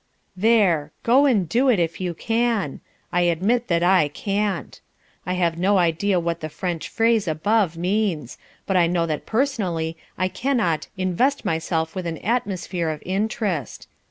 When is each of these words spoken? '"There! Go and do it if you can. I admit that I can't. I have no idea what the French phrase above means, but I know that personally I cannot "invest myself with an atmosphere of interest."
'"There! 0.35 0.91
Go 1.03 1.27
and 1.27 1.47
do 1.47 1.69
it 1.69 1.77
if 1.77 2.01
you 2.01 2.15
can. 2.15 2.81
I 3.13 3.21
admit 3.21 3.67
that 3.67 3.83
I 3.83 4.07
can't. 4.07 4.81
I 5.27 5.33
have 5.33 5.59
no 5.59 5.77
idea 5.77 6.19
what 6.19 6.39
the 6.39 6.49
French 6.49 6.89
phrase 6.89 7.27
above 7.27 7.77
means, 7.77 8.39
but 8.65 8.75
I 8.75 8.87
know 8.87 9.05
that 9.05 9.27
personally 9.27 9.95
I 10.17 10.27
cannot 10.27 10.87
"invest 10.97 11.45
myself 11.45 11.93
with 11.93 12.07
an 12.07 12.17
atmosphere 12.17 12.89
of 12.89 13.03
interest." 13.05 13.87